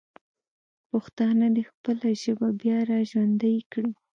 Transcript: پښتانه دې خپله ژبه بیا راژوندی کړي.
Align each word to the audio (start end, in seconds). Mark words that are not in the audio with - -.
پښتانه 0.89 1.47
دې 1.55 1.63
خپله 1.71 2.07
ژبه 2.21 2.47
بیا 2.61 2.77
راژوندی 2.91 3.55
کړي. 3.71 3.91